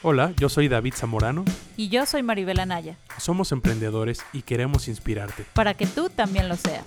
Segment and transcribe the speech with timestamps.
[0.00, 1.44] Hola, yo soy David Zamorano.
[1.76, 2.96] Y yo soy Maribel Anaya.
[3.18, 5.44] Somos emprendedores y queremos inspirarte.
[5.54, 6.86] Para que tú también lo seas.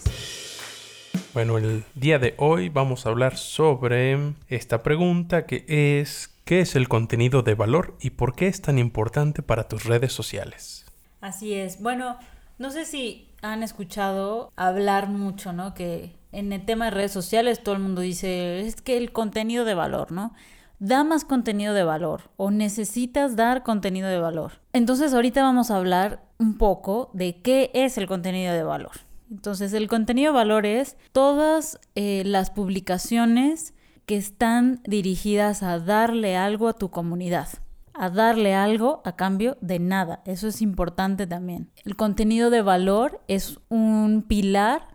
[1.34, 5.66] Bueno, el día de hoy vamos a hablar sobre esta pregunta que
[6.00, 9.84] es ¿qué es el contenido de valor y por qué es tan importante para tus
[9.84, 10.86] redes sociales?
[11.20, 11.82] Así es.
[11.82, 12.18] Bueno,
[12.60, 15.74] no sé si han escuchado hablar mucho, ¿no?
[15.74, 19.66] Que en el tema de redes sociales todo el mundo dice, es que el contenido
[19.66, 20.34] de valor, ¿no?
[20.82, 24.54] Da más contenido de valor o necesitas dar contenido de valor.
[24.74, 28.94] Entonces ahorita vamos a hablar un poco de qué es el contenido de valor.
[29.30, 33.76] Entonces el contenido de valor es todas eh, las publicaciones
[34.08, 37.48] que están dirigidas a darle algo a tu comunidad
[37.94, 40.22] a darle algo a cambio de nada.
[40.26, 41.70] Eso es importante también.
[41.84, 44.91] El contenido de valor es un pilar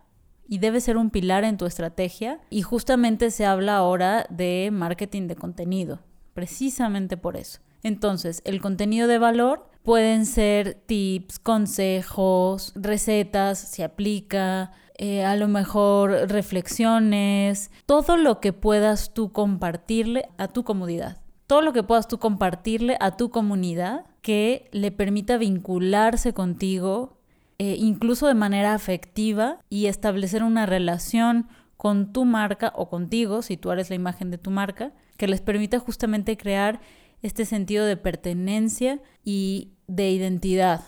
[0.47, 2.39] y debe ser un pilar en tu estrategia.
[2.49, 5.99] Y justamente se habla ahora de marketing de contenido,
[6.33, 7.59] precisamente por eso.
[7.83, 15.47] Entonces, el contenido de valor pueden ser tips, consejos, recetas, se aplica, eh, a lo
[15.47, 21.21] mejor reflexiones, todo lo que puedas tú compartirle a tu comunidad.
[21.45, 27.16] Todo lo que puedas tú compartirle a tu comunidad que le permita vincularse contigo,
[27.59, 33.57] eh, incluso de manera afectiva y establecer una relación con tu marca o contigo, si
[33.57, 36.79] tú eres la imagen de tu marca, que les permita justamente crear
[37.21, 40.81] este sentido de pertenencia y de identidad.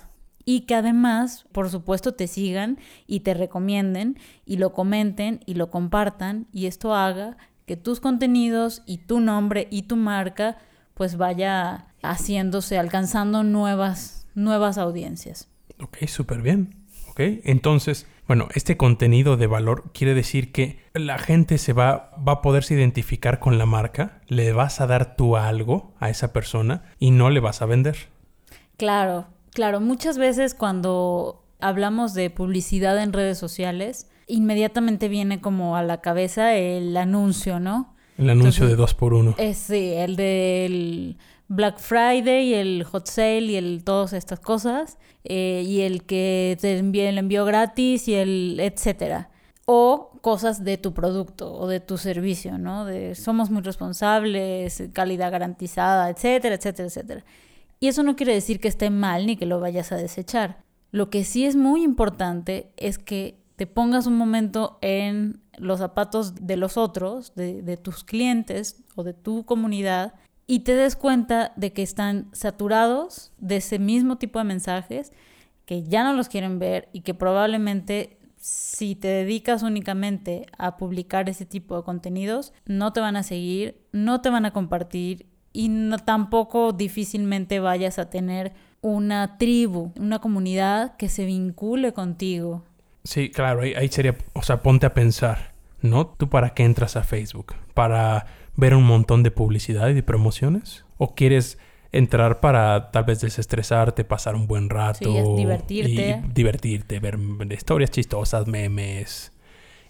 [0.45, 5.69] Y que además, por supuesto, te sigan y te recomienden y lo comenten y lo
[5.69, 10.57] compartan y esto haga que tus contenidos y tu nombre y tu marca
[10.95, 15.48] pues vaya haciéndose, alcanzando nuevas, nuevas audiencias.
[15.81, 16.75] Ok, súper bien.
[17.09, 22.33] Ok, entonces, bueno, este contenido de valor quiere decir que la gente se va, va
[22.33, 26.83] a poderse identificar con la marca, le vas a dar tú algo a esa persona
[26.99, 28.09] y no le vas a vender.
[28.77, 29.81] Claro, claro.
[29.81, 36.55] Muchas veces cuando hablamos de publicidad en redes sociales, inmediatamente viene como a la cabeza
[36.55, 37.95] el anuncio, ¿no?
[38.17, 39.35] El anuncio de dos por uno.
[39.37, 41.17] Eh, sí, el del
[41.49, 44.99] Black Friday, el hot sale y el todas estas cosas.
[45.23, 49.31] Eh, y el que te envíe el envío gratis y el etcétera.
[49.65, 52.85] O cosas de tu producto o de tu servicio, ¿no?
[52.85, 57.25] De somos muy responsables, calidad garantizada, etcétera, etcétera, etcétera.
[57.79, 60.63] Y eso no quiere decir que esté mal ni que lo vayas a desechar.
[60.91, 66.35] Lo que sí es muy importante es que te pongas un momento en los zapatos
[66.35, 70.13] de los otros, de tus clientes o de tu comunidad
[70.49, 75.11] y te des cuenta de que están saturados de ese mismo tipo de mensajes,
[75.67, 81.29] que ya no los quieren ver y que probablemente si te dedicas únicamente a publicar
[81.29, 85.69] ese tipo de contenidos, no te van a seguir, no te van a compartir y
[86.03, 92.63] tampoco difícilmente vayas a tener una tribu, una comunidad que se vincule contigo.
[93.03, 96.07] Sí, claro, ahí, ahí sería, o sea, ponte a pensar, ¿no?
[96.07, 97.53] ¿Tú para qué entras a Facebook?
[97.75, 98.25] ¿Para
[98.59, 100.85] ver un montón de publicidad y de promociones?
[100.97, 101.57] ¿O quieres
[101.91, 105.11] entrar para tal vez desestresarte, pasar un buen rato?
[105.11, 106.21] Sí, divertirte.
[106.23, 107.17] Y divertirte, ver
[107.51, 109.31] historias chistosas, memes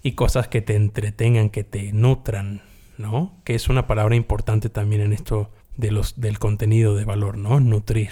[0.01, 2.61] y cosas que te entretengan, que te nutran,
[2.97, 3.33] ¿no?
[3.43, 7.59] Que es una palabra importante también en esto de los, del contenido de valor, ¿no?
[7.59, 8.11] Nutrir.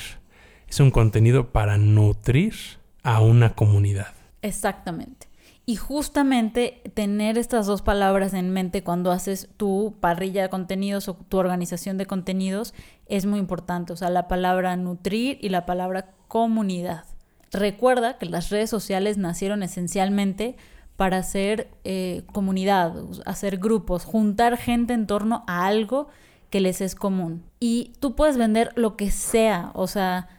[0.68, 2.56] Es un contenido para nutrir
[3.04, 4.14] a una comunidad.
[4.42, 5.28] Exactamente.
[5.70, 11.16] Y justamente tener estas dos palabras en mente cuando haces tu parrilla de contenidos o
[11.16, 12.74] tu organización de contenidos
[13.08, 13.92] es muy importante.
[13.92, 17.04] O sea, la palabra nutrir y la palabra comunidad.
[17.52, 20.56] Recuerda que las redes sociales nacieron esencialmente
[20.96, 22.94] para hacer eh, comunidad,
[23.26, 26.08] hacer grupos, juntar gente en torno a algo
[26.50, 27.44] que les es común.
[27.60, 30.30] Y tú puedes vender lo que sea, o sea,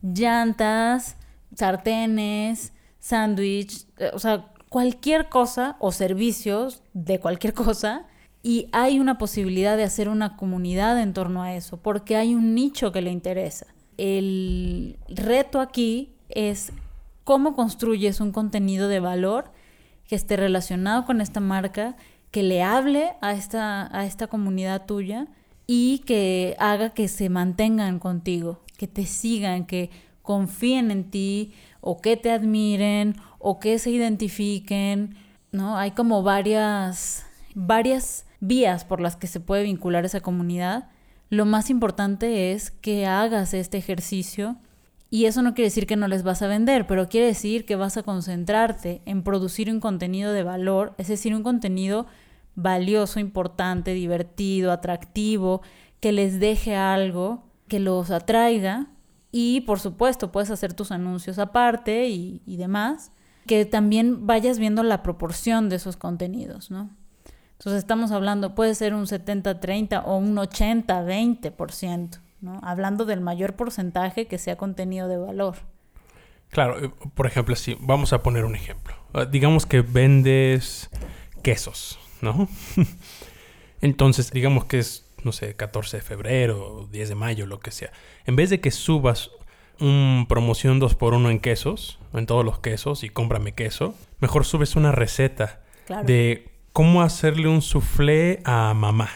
[0.00, 1.16] llantas,
[1.56, 8.06] sartenes, sándwich, eh, o sea, cualquier cosa o servicios de cualquier cosa
[8.42, 12.54] y hay una posibilidad de hacer una comunidad en torno a eso, porque hay un
[12.54, 13.66] nicho que le interesa.
[13.96, 16.72] El reto aquí es
[17.24, 19.50] cómo construyes un contenido de valor
[20.06, 21.96] que esté relacionado con esta marca,
[22.30, 25.26] que le hable a esta, a esta comunidad tuya
[25.66, 29.90] y que haga que se mantengan contigo, que te sigan, que
[30.22, 31.52] confíen en ti
[31.88, 35.14] o que te admiren o que se identifiquen,
[35.52, 35.78] ¿no?
[35.78, 37.24] Hay como varias,
[37.54, 40.88] varias vías por las que se puede vincular esa comunidad.
[41.30, 44.56] Lo más importante es que hagas este ejercicio
[45.10, 47.76] y eso no quiere decir que no les vas a vender, pero quiere decir que
[47.76, 52.06] vas a concentrarte en producir un contenido de valor, es decir, un contenido
[52.56, 55.62] valioso, importante, divertido, atractivo,
[56.00, 58.88] que les deje algo que los atraiga
[59.38, 63.12] y por supuesto puedes hacer tus anuncios aparte y, demás,
[63.46, 66.88] que también vayas viendo la proporción de esos contenidos, ¿no?
[67.52, 72.60] Entonces estamos hablando, puede ser un 70-30 o un 80-20%, ¿no?
[72.62, 75.56] Hablando del mayor porcentaje que sea contenido de valor.
[76.48, 78.94] Claro, eh, por ejemplo, si vamos a poner un ejemplo.
[79.12, 80.88] Ah, digamos que vendes
[81.42, 82.48] quesos, ¿no?
[83.82, 87.90] Entonces, digamos que es, no sé, 14 de febrero, 10 de mayo, lo que sea.
[88.24, 89.30] En vez de que subas
[89.80, 94.92] un promoción 2x1 en quesos, en todos los quesos, y cómprame queso, mejor subes una
[94.92, 95.60] receta
[96.04, 99.08] de cómo hacerle un soufflé a mamá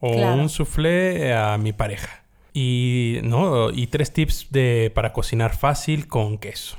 [0.00, 2.24] o un soufflé a mi pareja.
[2.54, 3.70] Y, ¿no?
[3.70, 6.78] y tres tips de, para cocinar fácil con queso.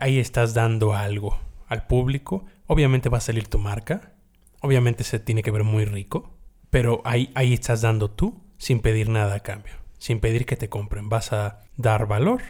[0.00, 1.38] Ahí estás dando algo
[1.68, 2.44] al público.
[2.66, 4.12] Obviamente va a salir tu marca.
[4.60, 6.32] Obviamente se tiene que ver muy rico.
[6.74, 9.74] Pero ahí, ahí estás dando tú sin pedir nada a cambio.
[9.98, 11.08] Sin pedir que te compren.
[11.08, 12.42] Vas a dar valor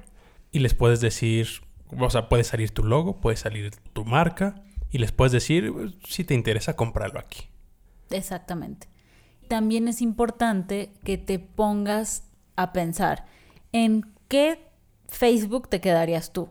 [0.50, 1.46] y les puedes decir,
[1.94, 5.70] o sea, puede salir tu logo, puede salir tu marca y les puedes decir
[6.08, 7.50] si te interesa comprarlo aquí.
[8.08, 8.88] Exactamente.
[9.46, 12.24] También es importante que te pongas
[12.56, 13.26] a pensar
[13.72, 14.70] en qué
[15.06, 16.48] Facebook te quedarías tú,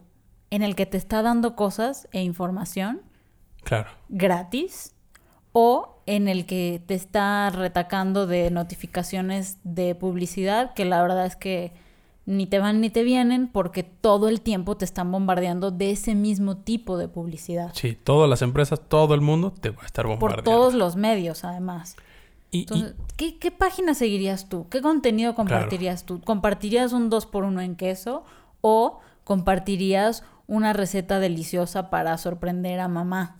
[0.51, 3.01] en el que te está dando cosas e información
[3.63, 3.89] claro.
[4.09, 4.93] gratis
[5.53, 11.35] o en el que te está retacando de notificaciones de publicidad que la verdad es
[11.35, 11.71] que
[12.25, 16.15] ni te van ni te vienen porque todo el tiempo te están bombardeando de ese
[16.15, 17.71] mismo tipo de publicidad.
[17.73, 20.43] Sí, todas las empresas, todo el mundo te va a estar bombardeando.
[20.43, 21.97] Por todos los medios, además.
[22.51, 24.67] Entonces, ¿qué, página seguirías tú?
[24.69, 26.21] ¿Qué contenido compartirías tú?
[26.21, 28.23] ¿Compartirías un 2x1 en queso
[28.61, 33.37] o compartirías una receta deliciosa para sorprender a mamá?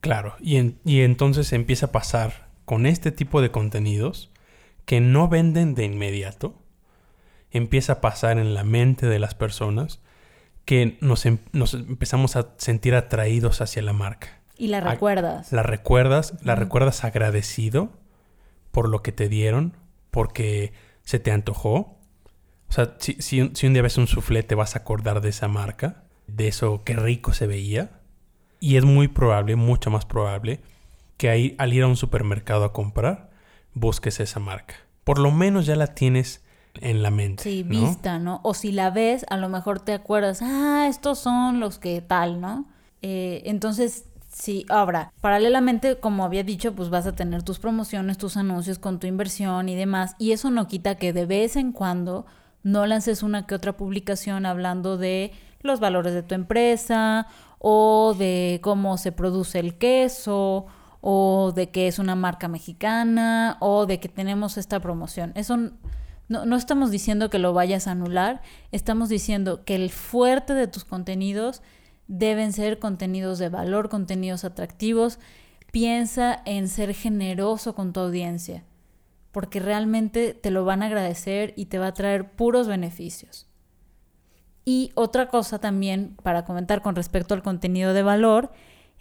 [0.00, 4.30] Claro, y, y entonces empieza a pasar con este tipo de contenidos
[4.84, 6.54] que no venden de inmediato,
[7.50, 10.00] empieza a pasar en la mente de las personas
[10.64, 14.40] que nos, em, nos empezamos a sentir atraídos hacia la marca.
[14.58, 15.50] Y la recuerdas.
[15.50, 17.90] La recuerdas, la recuerdas agradecido
[18.70, 19.76] por lo que te dieron,
[20.10, 20.74] porque
[21.04, 21.98] se te antojó.
[22.68, 25.48] O sea, si, si, un día ves un soufflé, te vas a acordar de esa
[25.48, 27.97] marca, de eso qué rico se veía.
[28.60, 30.60] Y es muy probable, mucho más probable,
[31.16, 33.30] que ahí, al ir a un supermercado a comprar,
[33.74, 34.74] busques esa marca.
[35.04, 36.42] Por lo menos ya la tienes
[36.80, 37.42] en la mente.
[37.42, 38.40] Sí, vista, ¿no?
[38.42, 42.40] O si la ves, a lo mejor te acuerdas, ah, estos son los que tal,
[42.40, 42.66] ¿no?
[43.02, 48.36] Eh, entonces, sí, ahora, paralelamente, como había dicho, pues vas a tener tus promociones, tus
[48.36, 52.26] anuncios con tu inversión y demás, y eso no quita que de vez en cuando
[52.62, 55.32] no lances una que otra publicación hablando de
[55.62, 57.26] los valores de tu empresa
[57.58, 60.66] o de cómo se produce el queso
[61.00, 65.32] o de que es una marca mexicana o de que tenemos esta promoción.
[65.34, 70.54] Eso no, no estamos diciendo que lo vayas a anular, estamos diciendo que el fuerte
[70.54, 71.62] de tus contenidos
[72.06, 75.18] deben ser contenidos de valor, contenidos atractivos.
[75.70, 78.64] Piensa en ser generoso con tu audiencia,
[79.32, 83.47] porque realmente te lo van a agradecer y te va a traer puros beneficios.
[84.68, 88.52] Y otra cosa también para comentar con respecto al contenido de valor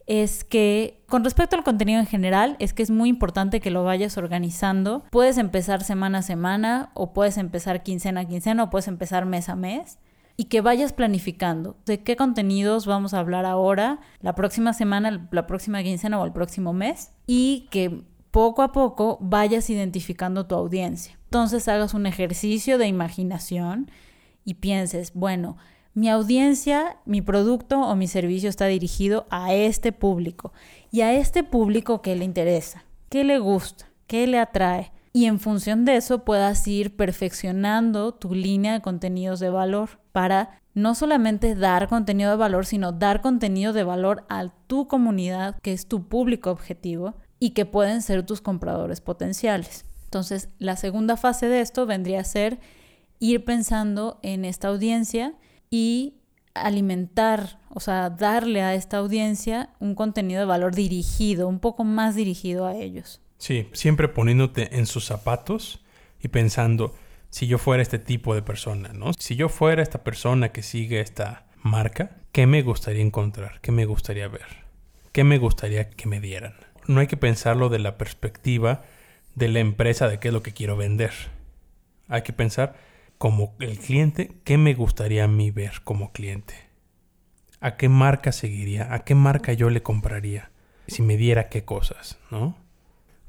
[0.05, 3.83] es que con respecto al contenido en general, es que es muy importante que lo
[3.83, 5.03] vayas organizando.
[5.11, 9.49] Puedes empezar semana a semana o puedes empezar quincena a quincena o puedes empezar mes
[9.49, 9.99] a mes
[10.37, 15.47] y que vayas planificando de qué contenidos vamos a hablar ahora, la próxima semana, la
[15.47, 21.19] próxima quincena o el próximo mes y que poco a poco vayas identificando tu audiencia.
[21.25, 23.91] Entonces hagas un ejercicio de imaginación
[24.47, 25.57] y pienses, bueno,
[25.93, 30.53] mi audiencia, mi producto o mi servicio está dirigido a este público
[30.89, 34.93] y a este público que le interesa, qué le gusta, qué le atrae.
[35.11, 40.61] Y en función de eso puedas ir perfeccionando tu línea de contenidos de valor para
[40.73, 45.73] no solamente dar contenido de valor, sino dar contenido de valor a tu comunidad, que
[45.73, 49.83] es tu público objetivo y que pueden ser tus compradores potenciales.
[50.05, 52.59] Entonces, la segunda fase de esto vendría a ser
[53.19, 55.33] ir pensando en esta audiencia
[55.69, 56.15] y
[56.53, 62.15] alimentar, o sea, darle a esta audiencia un contenido de valor dirigido, un poco más
[62.15, 63.21] dirigido a ellos.
[63.37, 65.83] Sí, siempre poniéndote en sus zapatos
[66.19, 66.95] y pensando,
[67.29, 69.11] si yo fuera este tipo de persona, ¿no?
[69.13, 73.61] Si yo fuera esta persona que sigue esta marca, ¿qué me gustaría encontrar?
[73.61, 74.65] ¿Qué me gustaría ver?
[75.11, 76.55] ¿Qué me gustaría que me dieran?
[76.87, 78.83] No hay que pensarlo de la perspectiva
[79.35, 81.11] de la empresa de qué es lo que quiero vender.
[82.07, 82.75] Hay que pensar
[83.17, 86.53] como el cliente, ¿qué me gustaría a mí ver como cliente?
[87.59, 88.93] ¿A qué marca seguiría?
[88.93, 90.51] ¿A qué marca yo le compraría?
[90.87, 92.55] Si me diera qué cosas, ¿no?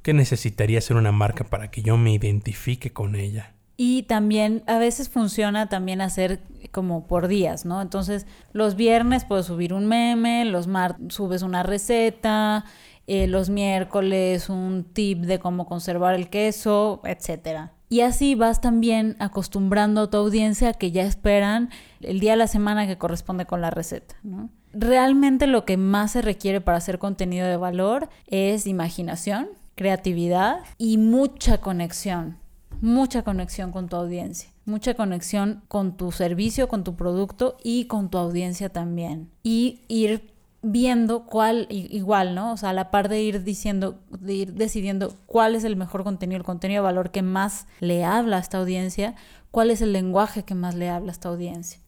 [0.03, 3.55] ¿Qué necesitaría ser una marca para que yo me identifique con ella?
[3.77, 6.41] Y también a veces funciona también hacer
[6.73, 7.81] como por días, ¿no?
[7.81, 12.65] Entonces, los viernes puedes subir un meme, los martes subes una receta,
[13.07, 17.73] eh, los miércoles un tip de cómo conservar el queso, etcétera.
[17.89, 22.47] Y así vas también acostumbrando a tu audiencia que ya esperan el día de la
[22.47, 24.51] semana que corresponde con la receta, ¿no?
[24.75, 30.99] Realmente lo que más se requiere para hacer contenido de valor es imaginación, creatividad y
[30.99, 32.37] mucha conexión
[32.81, 38.11] mucha conexión con tu audiencia, mucha conexión con tu servicio, con tu producto y con
[38.11, 39.31] tu audiencia también.
[39.43, 42.53] Y ir viendo cuál, igual, ¿no?
[42.53, 46.05] O sea, a la par de ir diciendo, de ir decidiendo cuál es el mejor
[46.05, 49.15] contenido, el contenido de valor que más le habla a esta audiencia,
[49.51, 51.81] cuál es el lenguaje que más le habla a esta audiencia.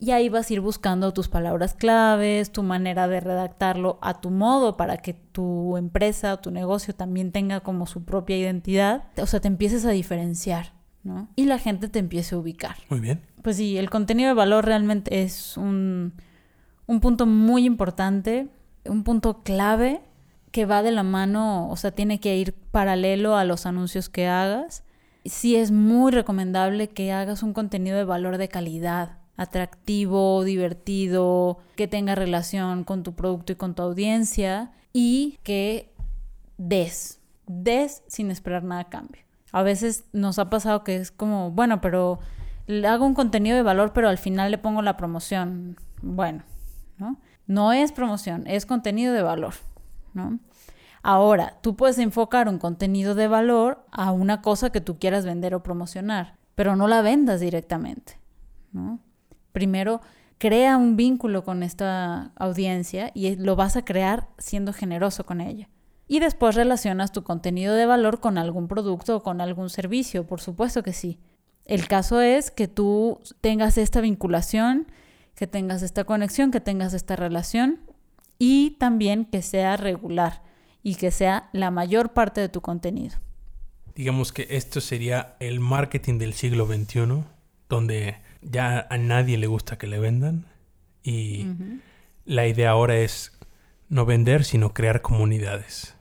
[0.00, 4.30] Y ahí vas a ir buscando tus palabras claves, tu manera de redactarlo a tu
[4.30, 9.04] modo para que tu empresa o tu negocio también tenga como su propia identidad.
[9.16, 10.72] O sea, te empieces a diferenciar,
[11.04, 11.28] ¿no?
[11.36, 12.76] Y la gente te empiece a ubicar.
[12.88, 13.22] Muy bien.
[13.42, 16.14] Pues sí, el contenido de valor realmente es un,
[16.86, 18.48] un punto muy importante,
[18.84, 20.02] un punto clave
[20.50, 24.28] que va de la mano, o sea, tiene que ir paralelo a los anuncios que
[24.28, 24.84] hagas.
[25.24, 31.88] Sí es muy recomendable que hagas un contenido de valor de calidad atractivo, divertido, que
[31.88, 35.92] tenga relación con tu producto y con tu audiencia y que
[36.56, 39.22] des, des sin esperar nada a cambio.
[39.50, 42.20] A veces nos ha pasado que es como, bueno, pero
[42.86, 45.76] hago un contenido de valor, pero al final le pongo la promoción.
[46.00, 46.44] Bueno,
[47.46, 47.72] ¿no?
[47.72, 49.54] Es promoción, es contenido de valor,
[50.12, 50.38] ¿no?
[51.02, 55.54] Ahora, tú puedes enfocar un contenido de valor a una cosa que tú quieras vender
[55.54, 58.18] o promocionar, pero no la vendas directamente,
[58.72, 59.00] ¿no?
[59.54, 60.02] primero
[60.36, 65.70] crea un vínculo con esta audiencia y lo vas a crear siendo generoso con ella.
[66.06, 70.42] Y después relacionas tu contenido de valor con algún producto o con algún servicio, por
[70.42, 71.18] supuesto que sí.
[71.64, 74.86] El caso es que tú tengas esta vinculación,
[75.34, 77.80] que tengas esta conexión, que tengas esta relación
[78.38, 80.42] y también que sea regular
[80.82, 83.16] y que sea la mayor parte de tu contenido.
[83.94, 87.24] Digamos que esto sería el marketing del siglo XXI,
[87.68, 90.46] donde ya a nadie le gusta que le vendan
[91.02, 91.46] y
[92.24, 93.38] la idea ahora es
[93.88, 95.94] no vender, sino crear comunidades.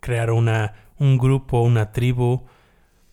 [0.00, 2.46] Crear una, un grupo, una tribu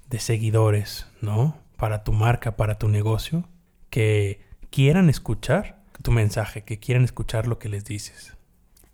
[0.10, 1.58] de seguidores, ¿no?
[1.78, 3.48] Para tu marca, para tu negocio,
[3.90, 4.42] que
[4.76, 8.36] quieran escuchar tu mensaje, que quieran escuchar lo que les dices.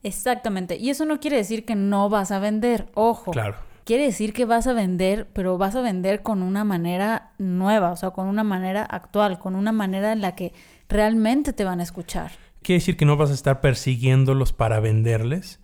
[0.03, 0.77] Exactamente.
[0.77, 3.31] Y eso no quiere decir que no vas a vender, ojo.
[3.31, 7.91] Claro quiere decir que vas a vender, pero vas a vender con una manera nueva,
[7.91, 10.53] o sea, con una manera actual, con una manera en la que
[10.87, 12.31] realmente te van a escuchar.
[12.61, 15.59] Quiere decir que no vas a estar persiguiéndolos para venderles.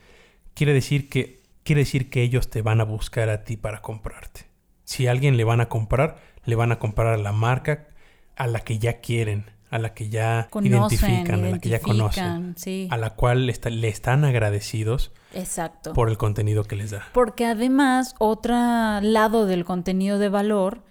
[0.56, 4.48] Quiere decir que quiere decir que ellos te van a buscar a ti para comprarte.
[4.84, 7.88] Si a alguien le van a comprar, le van a comprar a la marca
[8.36, 12.56] a la que ya quieren a la que ya identifican, a la que ya conocen,
[12.90, 15.94] a la cual le están agradecidos Exacto.
[15.94, 17.06] por el contenido que les da.
[17.14, 18.56] Porque además, otro
[19.02, 20.84] lado del contenido de valor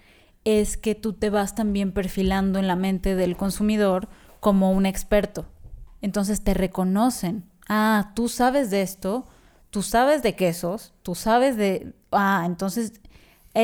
[0.44, 4.08] es que tú te vas también perfilando en la mente del consumidor
[4.40, 5.46] como un experto.
[6.02, 7.44] Entonces te reconocen.
[7.68, 9.26] Ah, tú sabes de esto,
[9.70, 11.94] tú sabes de quesos, tú sabes de...
[12.12, 13.00] Ah, entonces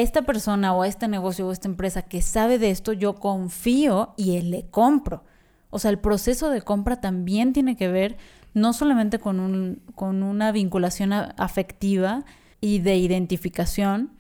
[0.01, 4.15] esta persona o a este negocio o esta empresa que sabe de esto, yo confío
[4.17, 5.25] y le compro.
[5.71, 8.17] O sea, el proceso de compra también tiene que ver
[8.55, 12.25] no solamente con, un, con una vinculación afectiva
[12.61, 14.13] y de identificación,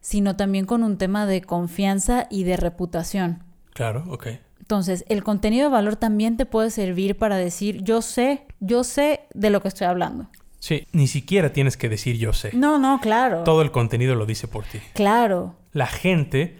[0.00, 3.42] sino también con un tema de confianza y de reputación.
[3.74, 4.28] Claro, ok.
[4.58, 9.22] Entonces, el contenido de valor también te puede servir para decir, yo sé, yo sé
[9.34, 10.28] de lo que estoy hablando.
[10.60, 12.50] Sí, ni siquiera tienes que decir yo sé.
[12.52, 13.44] No, no, claro.
[13.44, 14.78] Todo el contenido lo dice por ti.
[14.94, 15.56] Claro.
[15.72, 16.58] La gente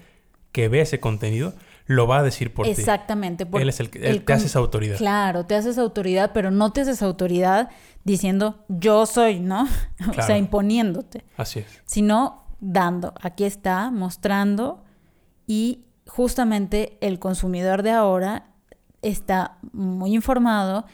[0.53, 1.53] que ve ese contenido
[1.87, 2.73] lo va a decir por ti.
[2.73, 3.47] Exactamente.
[3.53, 4.97] Él es el que te haces autoridad.
[4.97, 7.69] Claro, te haces autoridad, pero no te haces autoridad
[8.05, 9.69] diciendo yo soy, ¿no?
[10.19, 11.25] o sea, imponiéndote.
[11.37, 11.83] Así es.
[11.85, 13.13] Sino dando.
[13.21, 14.83] Aquí está, mostrando
[15.47, 18.53] y justamente el consumidor de ahora
[19.03, 20.87] está muy informado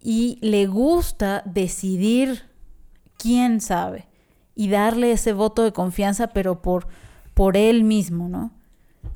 [0.00, 2.51] y le gusta decidir
[3.22, 4.08] quién sabe,
[4.56, 6.88] y darle ese voto de confianza, pero por,
[7.34, 8.50] por él mismo, ¿no?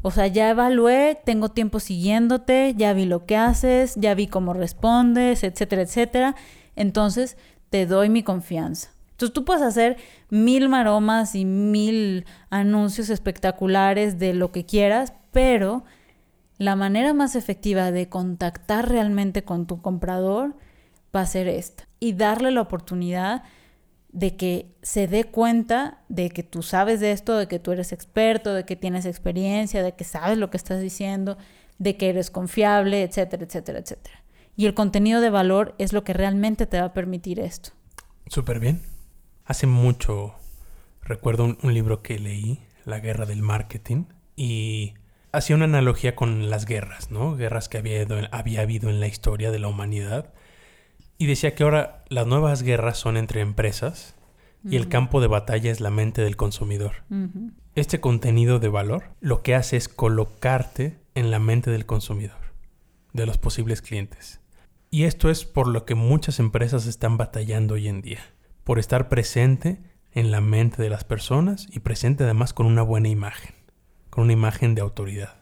[0.03, 4.53] O sea, ya evalué, tengo tiempo siguiéndote, ya vi lo que haces, ya vi cómo
[4.53, 6.37] respondes, etcétera, etcétera.
[6.77, 7.37] Entonces,
[7.71, 8.91] te doy mi confianza.
[9.11, 9.97] Entonces, tú puedes hacer
[10.31, 15.85] mil maromas y mil anuncios espectaculares de lo que quieras, pero
[16.59, 20.55] la manera más efectiva de contactar realmente con tu comprador
[21.15, 21.89] va a ser esta.
[21.99, 23.43] Y darle la oportunidad
[24.17, 27.93] de que se dé cuenta de que tú sabes de esto, de que tú eres
[27.93, 31.37] experto, de que tienes experiencia, de que sabes lo que estás diciendo,
[31.77, 34.25] de que eres confiable, etcétera, etcétera, etcétera.
[34.57, 37.73] Y el contenido de valor es lo que realmente te va a permitir esto.
[38.27, 38.81] Súper bien.
[39.45, 40.35] Hace mucho
[41.03, 44.05] recuerdo un, libro que leí, La guerra del marketing,
[44.35, 44.95] y
[45.31, 47.37] hacía una analogía con las guerras, ¿no?
[47.37, 50.33] Guerras que había, había habido en la historia de la humanidad.
[51.19, 54.15] Y decía que ahora las nuevas guerras son entre empresas
[54.69, 57.05] y el campo de batalla es la mente del consumidor.
[57.75, 62.39] Este contenido de valor lo que hace es colocarte en la mente del consumidor,
[63.13, 64.41] de los posibles clientes.
[64.91, 68.21] Y esto es por lo que muchas empresas están batallando hoy en día,
[68.65, 69.81] por estar presente
[70.13, 73.55] en la mente de las personas y presente además con una buena imagen,
[74.11, 75.37] con una imagen de autoridad.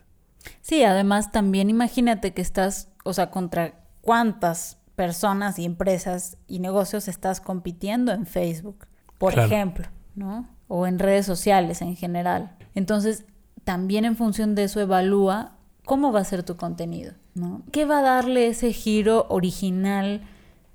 [0.61, 7.09] Sí, además también imagínate que estás, o sea, contra cuántas personas y empresas y negocios
[7.09, 8.87] estás compitiendo en Facebook,
[9.19, 10.49] por ejemplo, ¿no?
[10.69, 12.57] O en redes sociales en general.
[12.75, 13.25] Entonces,
[13.65, 17.63] también en función de eso evalúa cómo va a ser tu contenido, ¿no?
[17.73, 20.23] ¿Qué va a darle ese giro original,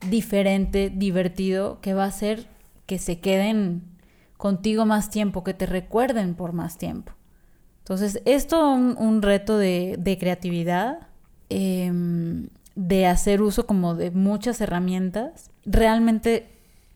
[0.10, 2.48] diferente, divertido, que va a hacer
[2.86, 3.84] que se queden
[4.38, 7.14] contigo más tiempo, que te recuerden por más tiempo?
[7.80, 11.08] Entonces, esto un, un reto de, de creatividad,
[11.50, 11.92] eh,
[12.76, 15.52] de hacer uso como de muchas herramientas.
[15.66, 16.48] Realmente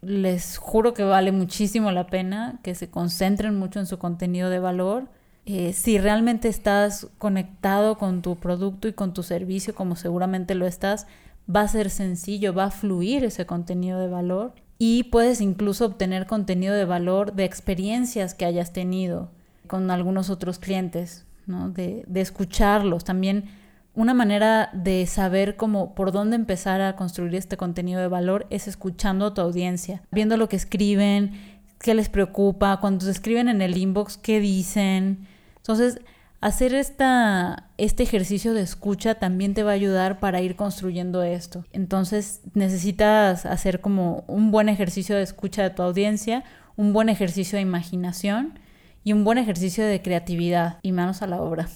[0.01, 4.59] les juro que vale muchísimo la pena que se concentren mucho en su contenido de
[4.59, 5.07] valor
[5.45, 10.65] eh, si realmente estás conectado con tu producto y con tu servicio, como seguramente lo
[10.65, 11.05] estás,
[11.53, 16.27] va a ser sencillo, va a fluir ese contenido de valor y puedes incluso obtener
[16.27, 19.31] contenido de valor de experiencias que hayas tenido
[19.67, 21.69] con algunos otros clientes, ¿no?
[21.69, 23.03] de, de escucharlos.
[23.03, 23.49] También
[23.95, 28.67] una manera de saber cómo por dónde empezar a construir este contenido de valor es
[28.67, 31.33] escuchando a tu audiencia, viendo lo que escriben,
[31.79, 35.27] qué les preocupa, cuando se escriben en el inbox, qué dicen,
[35.63, 36.01] entonces,
[36.41, 41.63] hacer esta, este ejercicio de escucha también te va a ayudar para ir construyendo esto.
[41.71, 46.43] Entonces, necesitas hacer como un buen ejercicio de escucha de tu audiencia,
[46.75, 48.59] un buen ejercicio de imaginación
[49.05, 51.69] y un buen ejercicio de creatividad y manos a la obra.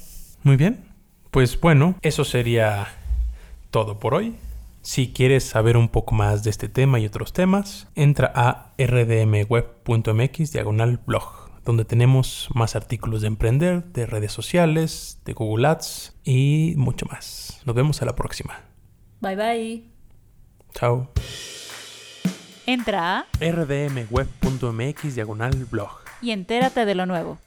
[0.44, 0.97] Muy bien.
[1.38, 2.88] Pues bueno, eso sería
[3.70, 4.36] todo por hoy.
[4.82, 10.52] Si quieres saber un poco más de este tema y otros temas, entra a rdmweb.mx
[10.52, 16.74] diagonal blog donde tenemos más artículos de emprender, de redes sociales, de Google Ads y
[16.76, 17.62] mucho más.
[17.66, 18.60] Nos vemos a la próxima.
[19.22, 19.84] Bye bye.
[20.74, 21.12] Chao.
[22.66, 27.38] Entra a rdmweb.mx diagonal blog y entérate de lo nuevo.